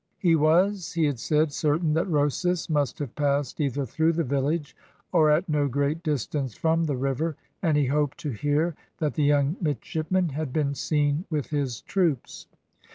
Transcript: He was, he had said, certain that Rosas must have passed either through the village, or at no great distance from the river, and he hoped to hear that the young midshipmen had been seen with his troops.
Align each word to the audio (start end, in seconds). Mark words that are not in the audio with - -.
He 0.17 0.35
was, 0.35 0.93
he 0.93 1.05
had 1.05 1.19
said, 1.19 1.51
certain 1.53 1.93
that 1.93 2.09
Rosas 2.09 2.71
must 2.71 2.97
have 2.97 3.13
passed 3.13 3.61
either 3.61 3.85
through 3.85 4.13
the 4.13 4.23
village, 4.23 4.75
or 5.11 5.29
at 5.29 5.47
no 5.47 5.67
great 5.67 6.01
distance 6.01 6.55
from 6.55 6.85
the 6.85 6.97
river, 6.97 7.35
and 7.61 7.77
he 7.77 7.85
hoped 7.85 8.17
to 8.21 8.31
hear 8.31 8.73
that 8.97 9.13
the 9.13 9.25
young 9.25 9.57
midshipmen 9.61 10.29
had 10.29 10.51
been 10.51 10.73
seen 10.73 11.25
with 11.29 11.51
his 11.51 11.81
troops. 11.81 12.47